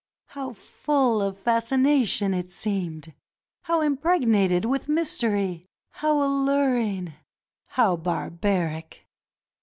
[0.29, 3.13] How full of fascination it seemed!
[3.65, 5.67] How im.pregnated with mystery!
[5.91, 7.13] How allur ing!
[7.67, 9.05] How barbaric!